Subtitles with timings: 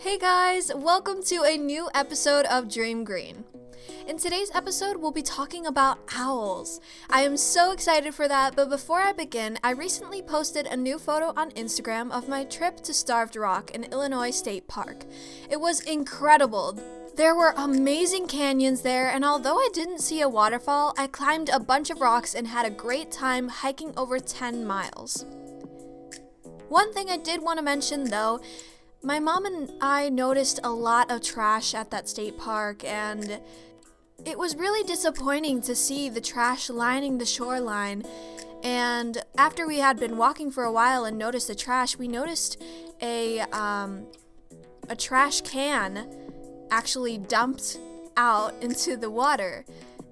[0.00, 3.42] Hey guys, welcome to a new episode of Dream Green.
[4.06, 6.80] In today's episode, we'll be talking about owls.
[7.10, 11.00] I am so excited for that, but before I begin, I recently posted a new
[11.00, 15.04] photo on Instagram of my trip to Starved Rock in Illinois State Park.
[15.50, 16.78] It was incredible.
[17.16, 21.58] There were amazing canyons there, and although I didn't see a waterfall, I climbed a
[21.58, 25.26] bunch of rocks and had a great time hiking over 10 miles.
[26.68, 28.40] One thing I did want to mention though
[29.02, 33.40] my mom and I noticed a lot of trash at that state park, and
[34.24, 38.02] it was really disappointing to see the trash lining the shoreline.
[38.64, 42.60] And after we had been walking for a while and noticed the trash, we noticed
[43.00, 44.06] a um,
[44.88, 46.08] a trash can
[46.70, 47.78] actually dumped
[48.16, 49.64] out into the water,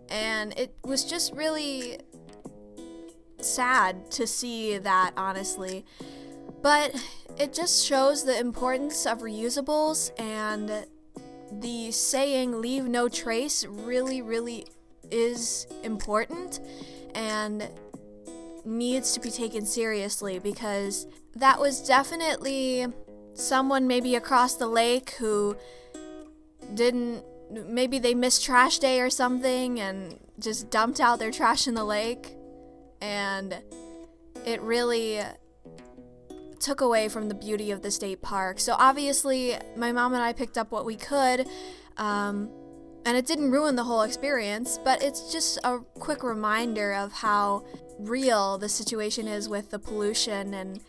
[0.09, 1.99] and it was just really
[3.41, 5.85] sad to see that, honestly.
[6.63, 6.95] But
[7.39, 10.87] it just shows the importance of reusables and
[11.61, 14.67] the saying leave no trace really, really
[15.11, 16.61] is important
[17.15, 17.69] and
[18.65, 22.87] needs to be taken seriously because that was definitely
[23.35, 25.57] someone maybe across the lake who
[26.75, 31.75] didn't maybe they missed trash day or something and just dumped out their trash in
[31.75, 32.35] the lake.
[33.01, 33.57] And
[34.45, 35.21] it really
[36.61, 38.61] took away from the beauty of the state park.
[38.61, 41.47] So obviously, my mom and I picked up what we could.
[41.97, 42.51] Um,
[43.05, 47.65] and it didn't ruin the whole experience, but it's just a quick reminder of how
[47.99, 50.81] real the situation is with the pollution and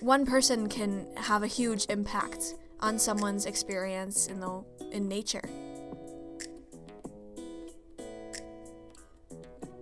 [0.00, 5.48] one person can have a huge impact on someone's experience in the in nature.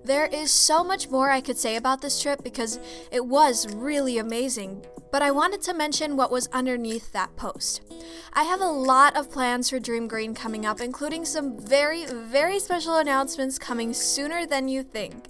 [0.04, 2.80] There is so much more I could say about this trip because
[3.12, 7.82] it was really amazing, but I wanted to mention what was underneath that post.
[8.32, 12.58] I have a lot of plans for Dream Green coming up, including some very, very
[12.58, 15.27] special announcements coming sooner than you think.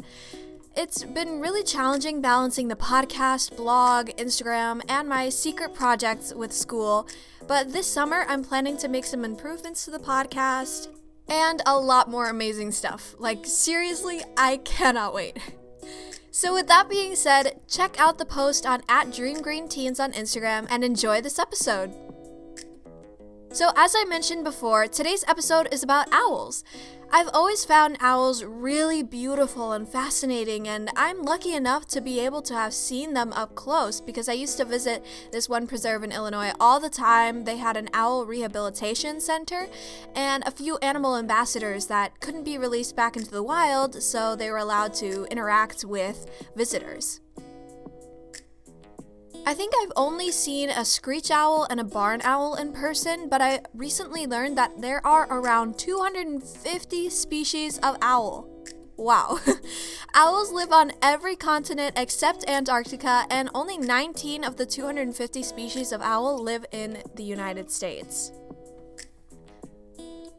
[0.76, 7.08] It's been really challenging balancing the podcast, blog, Instagram, and my secret projects with school,
[7.48, 10.88] but this summer I'm planning to make some improvements to the podcast
[11.30, 13.14] and a lot more amazing stuff.
[13.18, 15.38] Like, seriously, I cannot wait.
[16.32, 20.12] So, with that being said, check out the post on at Dream Green Teens on
[20.12, 21.92] Instagram and enjoy this episode.
[23.52, 26.62] So, as I mentioned before, today's episode is about owls.
[27.10, 32.42] I've always found owls really beautiful and fascinating, and I'm lucky enough to be able
[32.42, 36.12] to have seen them up close because I used to visit this one preserve in
[36.12, 37.42] Illinois all the time.
[37.42, 39.66] They had an owl rehabilitation center
[40.14, 44.48] and a few animal ambassadors that couldn't be released back into the wild, so they
[44.48, 47.20] were allowed to interact with visitors.
[49.46, 53.40] I think I've only seen a screech owl and a barn owl in person, but
[53.40, 58.48] I recently learned that there are around 250 species of owl.
[58.96, 59.40] Wow.
[60.14, 66.02] Owls live on every continent except Antarctica, and only 19 of the 250 species of
[66.02, 68.30] owl live in the United States.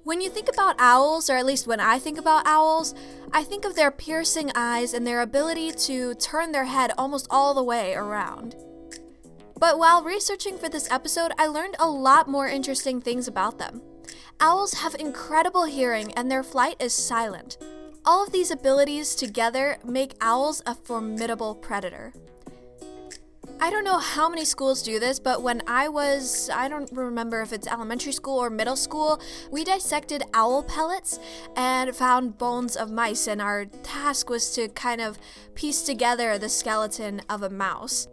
[0.04, 2.94] When you think about owls, or at least when I think about owls,
[3.34, 7.56] I think of their piercing eyes and their ability to turn their head almost all
[7.56, 8.56] the way around.
[9.62, 13.84] But while researching for this episode, I learned a lot more interesting things about them.
[14.40, 17.60] Owls have incredible hearing and their flight is silent.
[18.04, 22.12] All of these abilities together make owls a formidable predator.
[23.60, 27.44] I don't know how many schools do this, but when I was, I don't remember
[27.44, 29.22] if it's elementary school or middle school,
[29.52, 31.20] we dissected owl pellets
[31.56, 35.20] and found bones of mice, and our task was to kind of
[35.54, 38.08] piece together the skeleton of a mouse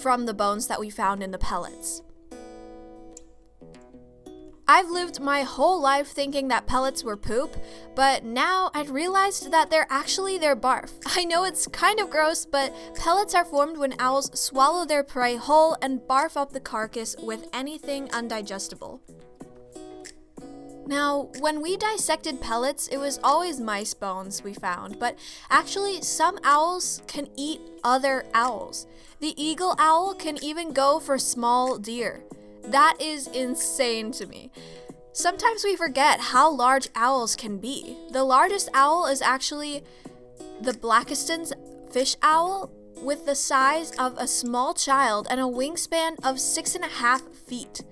[0.00, 2.02] from the bones that we found in the pellets.
[4.68, 7.56] I've lived my whole life thinking that pellets were poop,
[7.94, 10.90] but now I'd realized that they're actually their barf.
[11.16, 15.36] I know it's kind of gross, but pellets are formed when owls swallow their prey
[15.36, 18.98] whole and barf up the carcass with anything undigestible.
[20.86, 25.18] Now, when we dissected pellets, it was always mice bones we found, but
[25.50, 28.86] actually, some owls can eat other owls.
[29.18, 32.22] The eagle owl can even go for small deer.
[32.64, 34.50] That is insane to me.
[35.12, 37.96] Sometimes we forget how large owls can be.
[38.12, 39.82] The largest owl is actually
[40.60, 41.52] the Blakiston's
[41.90, 42.70] fish owl,
[43.02, 47.22] with the size of a small child and a wingspan of six and a half
[47.34, 47.82] feet.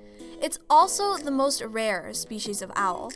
[0.44, 3.12] It's also the most rare species of owl.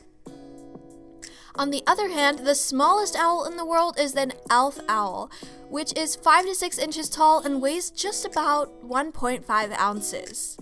[1.56, 5.30] On the other hand, the smallest owl in the world is an elf owl,
[5.68, 10.56] which is 5 to 6 inches tall and weighs just about 1.5 ounces.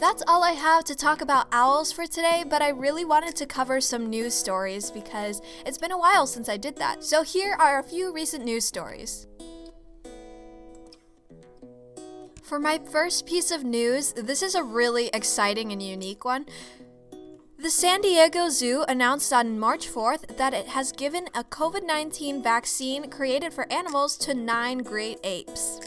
[0.00, 3.44] That's all I have to talk about owls for today, but I really wanted to
[3.44, 7.04] cover some news stories because it's been a while since I did that.
[7.04, 9.26] So here are a few recent news stories.
[12.44, 16.44] For my first piece of news, this is a really exciting and unique one.
[17.58, 22.42] The San Diego Zoo announced on March 4th that it has given a COVID 19
[22.42, 25.80] vaccine created for animals to nine great apes.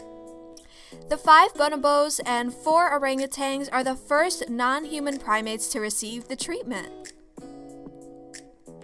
[1.08, 6.34] The five bonobos and four orangutans are the first non human primates to receive the
[6.34, 7.12] treatment.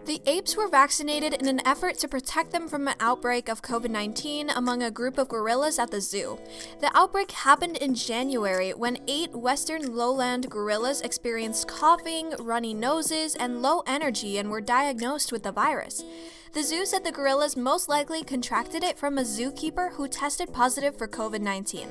[0.07, 3.89] The apes were vaccinated in an effort to protect them from an outbreak of COVID
[3.89, 6.39] 19 among a group of gorillas at the zoo.
[6.81, 13.63] The outbreak happened in January when eight western lowland gorillas experienced coughing, runny noses, and
[13.63, 16.05] low energy and were diagnosed with the virus.
[16.53, 20.99] The zoo said the gorillas most likely contracted it from a zookeeper who tested positive
[20.99, 21.89] for COVID 19.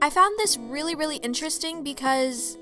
[0.00, 2.56] I found this really, really interesting because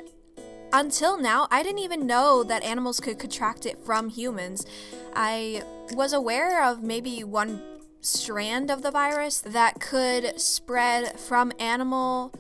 [0.73, 4.67] until now, I didn't even know that animals could contract it from humans.
[5.15, 7.63] I was aware of maybe one
[8.01, 12.33] strand of the virus that could spread from animal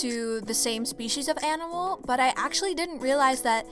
[0.00, 3.66] to the same species of animal, but I actually didn't realize that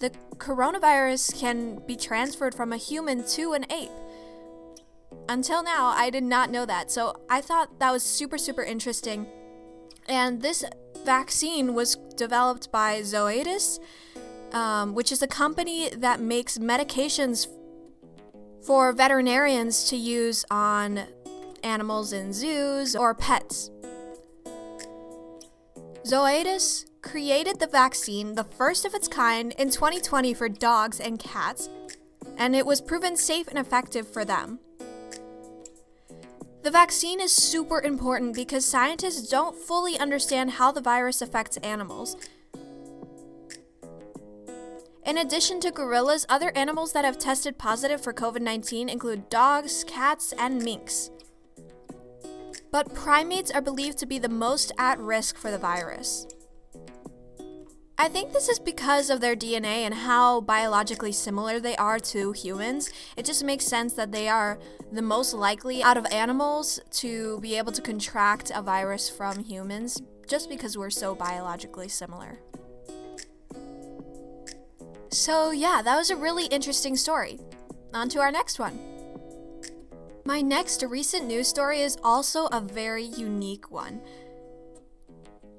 [0.00, 3.90] the coronavirus can be transferred from a human to an ape.
[5.28, 9.26] Until now, I did not know that, so I thought that was super, super interesting.
[10.06, 10.64] And this
[11.04, 13.78] vaccine was developed by Zoetis,
[14.52, 17.46] um, which is a company that makes medications
[18.64, 21.04] for veterinarians to use on
[21.62, 23.70] animals in zoos or pets.
[26.04, 31.68] Zoetis created the vaccine, the first of its kind, in 2020 for dogs and cats,
[32.36, 34.58] and it was proven safe and effective for them.
[36.64, 42.16] The vaccine is super important because scientists don't fully understand how the virus affects animals.
[45.04, 49.84] In addition to gorillas, other animals that have tested positive for COVID 19 include dogs,
[49.86, 51.10] cats, and minks.
[52.72, 56.26] But primates are believed to be the most at risk for the virus.
[57.96, 62.32] I think this is because of their DNA and how biologically similar they are to
[62.32, 62.90] humans.
[63.16, 64.58] It just makes sense that they are
[64.90, 70.02] the most likely out of animals to be able to contract a virus from humans
[70.26, 72.40] just because we're so biologically similar.
[75.10, 77.38] So, yeah, that was a really interesting story.
[77.92, 78.76] On to our next one.
[80.24, 84.00] My next recent news story is also a very unique one.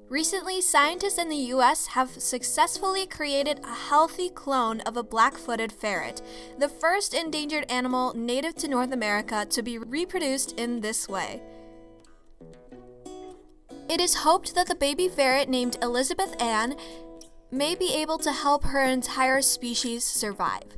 [0.08, 5.72] Recently, scientists in the US have successfully created a healthy clone of a black footed
[5.72, 6.22] ferret,
[6.58, 11.42] the first endangered animal native to North America to be reproduced in this way.
[13.88, 16.76] It is hoped that the baby ferret named Elizabeth Ann
[17.50, 20.68] may be able to help her entire species survive.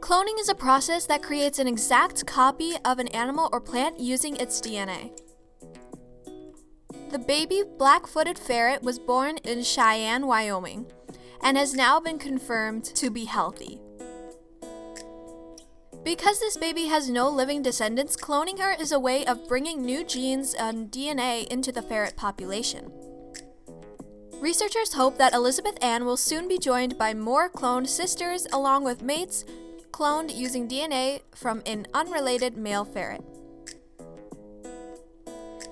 [0.00, 4.36] Cloning is a process that creates an exact copy of an animal or plant using
[4.36, 5.12] its DNA.
[7.10, 10.84] The baby black footed ferret was born in Cheyenne, Wyoming,
[11.42, 13.80] and has now been confirmed to be healthy.
[16.04, 20.04] Because this baby has no living descendants, cloning her is a way of bringing new
[20.04, 22.92] genes and DNA into the ferret population.
[24.34, 29.02] Researchers hope that Elizabeth Ann will soon be joined by more cloned sisters along with
[29.02, 29.46] mates
[29.92, 33.24] cloned using DNA from an unrelated male ferret.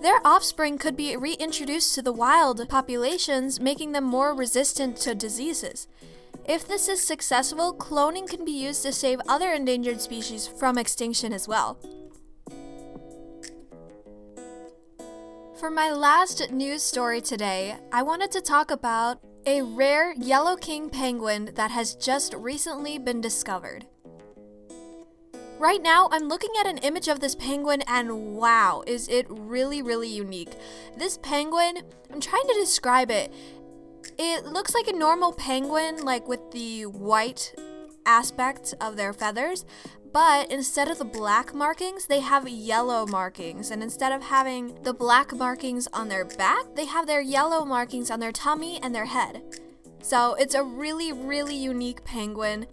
[0.03, 5.89] Their offspring could be reintroduced to the wild populations, making them more resistant to diseases.
[6.49, 11.33] If this is successful, cloning can be used to save other endangered species from extinction
[11.33, 11.79] as well.
[15.59, 20.91] For my last news story today, I wanted to talk about a rare yellow king
[20.91, 23.87] penguin that has just recently been discovered.
[25.59, 29.81] Right now, I'm looking at an image of this penguin, and wow, is it really,
[29.81, 30.53] really unique.
[30.99, 31.79] This penguin,
[32.13, 33.33] I'm trying to describe it.
[34.19, 37.55] It looks like a normal penguin, like with the white
[38.05, 39.65] aspects of their feathers,
[40.13, 43.71] but instead of the black markings, they have yellow markings.
[43.71, 48.11] And instead of having the black markings on their back, they have their yellow markings
[48.11, 49.43] on their tummy and their head.
[50.03, 52.67] So it's a really, really unique penguin.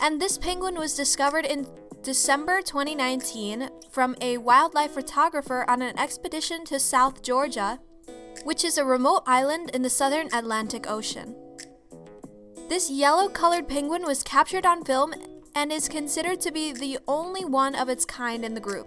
[0.00, 1.66] And this penguin was discovered in
[2.04, 7.80] December 2019 from a wildlife photographer on an expedition to South Georgia,
[8.44, 11.34] which is a remote island in the southern Atlantic Ocean.
[12.68, 15.14] This yellow colored penguin was captured on film
[15.54, 18.86] and is considered to be the only one of its kind in the group.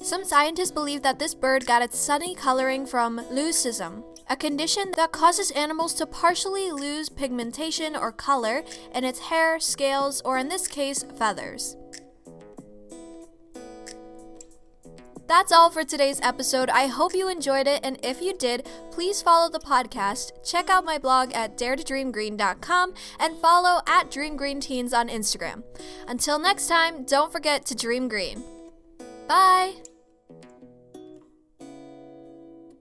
[0.00, 4.04] Some scientists believe that this bird got its sunny coloring from leucism,
[4.34, 10.20] a condition that causes animals to partially lose pigmentation or color in its hair, scales,
[10.24, 11.76] or in this case, feathers.
[15.28, 16.68] That's all for today's episode.
[16.68, 20.84] I hope you enjoyed it, and if you did, please follow the podcast, check out
[20.84, 25.62] my blog at daretodreamgreen.com, and follow at DreamGreenTeens on Instagram.
[26.08, 28.42] Until next time, don't forget to dream green.
[29.28, 29.83] Bye!